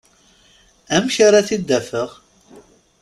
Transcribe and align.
Amek 0.95 1.15
ara 1.27 1.47
t-id-afeɣ? 1.47 2.09